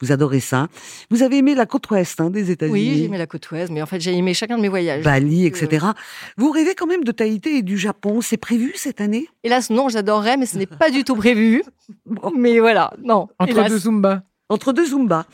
Vous 0.02 0.12
adorez 0.12 0.40
ça. 0.40 0.68
Vous 1.10 1.24
avez 1.24 1.38
aimé 1.38 1.56
la 1.56 1.66
côte 1.66 1.90
ouest 1.90 2.22
hein, 2.22 2.30
des 2.30 2.52
États-Unis 2.52 2.74
Oui, 2.74 2.94
j'ai 2.98 3.04
aimé 3.06 3.18
la 3.18 3.28
côte 3.28 3.50
ouest, 3.52 3.72
mais 3.72 3.82
en 3.82 3.86
fait, 3.86 4.00
j'ai 4.00 4.14
aimé 4.16 4.34
chacun 4.34 4.58
de 4.58 4.62
mes 4.62 4.70
voyages. 4.70 5.04
Bali, 5.04 5.46
Euh, 5.46 5.48
etc. 5.48 5.88
Vous 6.38 6.52
rêvez 6.52 6.76
quand 6.76 6.86
même 6.88 7.04
de 7.04 7.12
Tahiti 7.12 7.50
et 7.50 7.62
du 7.62 7.78
Japon. 7.78 8.22
C'est 8.22 8.38
prévu 8.38 8.74
cette 8.76 9.02
année? 9.02 9.28
Hélas, 9.44 9.70
non, 9.70 9.90
j'adorerais, 9.90 10.38
mais 10.38 10.46
ce 10.46 10.58
n'est 10.58 10.66
pas 10.66 10.90
du 10.92 10.99
tout 11.04 11.16
prévu. 11.16 11.64
Mais 12.36 12.60
voilà, 12.60 12.92
non. 13.04 13.28
Entre 13.40 13.52
hélas. 13.52 13.70
deux 13.70 13.80
Zumba. 13.80 14.24
Entre 14.50 14.74
deux 14.74 14.86
Zumba. 14.86 15.26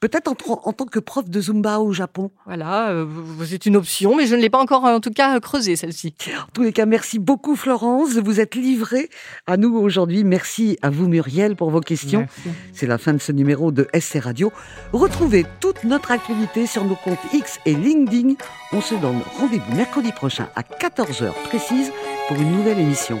Peut-être 0.00 0.28
en, 0.28 0.36
en 0.62 0.72
tant 0.72 0.84
que 0.84 1.00
prof 1.00 1.28
de 1.28 1.40
Zumba 1.40 1.80
au 1.80 1.92
Japon. 1.92 2.30
Voilà, 2.46 2.90
euh, 2.90 3.04
c'est 3.44 3.66
une 3.66 3.74
option, 3.74 4.14
mais 4.14 4.26
je 4.26 4.36
ne 4.36 4.40
l'ai 4.40 4.48
pas 4.48 4.60
encore, 4.60 4.84
en 4.84 5.00
tout 5.00 5.10
cas, 5.10 5.40
creusée, 5.40 5.74
celle-ci. 5.74 6.14
En 6.36 6.52
tous 6.54 6.62
les 6.62 6.72
cas, 6.72 6.86
merci 6.86 7.18
beaucoup 7.18 7.56
Florence. 7.56 8.14
Vous 8.16 8.38
êtes 8.38 8.54
livrée 8.54 9.08
à 9.48 9.56
nous 9.56 9.76
aujourd'hui. 9.76 10.22
Merci 10.22 10.78
à 10.82 10.90
vous 10.90 11.08
Muriel 11.08 11.56
pour 11.56 11.70
vos 11.70 11.80
questions. 11.80 12.28
C'est 12.72 12.86
la 12.86 12.98
fin 12.98 13.12
de 13.12 13.18
ce 13.18 13.32
numéro 13.32 13.72
de 13.72 13.88
SC 13.92 14.20
Radio. 14.20 14.52
Retrouvez 14.92 15.44
toute 15.58 15.82
notre 15.82 16.12
actualité 16.12 16.68
sur 16.68 16.84
nos 16.84 16.94
comptes 16.94 17.18
X 17.32 17.58
et 17.66 17.74
LinkedIn. 17.74 18.34
On 18.72 18.80
se 18.80 18.94
donne 18.94 19.18
rendez-vous 19.36 19.74
mercredi 19.74 20.12
prochain 20.12 20.48
à 20.54 20.62
14h 20.62 21.32
précise 21.48 21.90
pour 22.28 22.36
une 22.36 22.52
nouvelle 22.52 22.78
émission. 22.78 23.20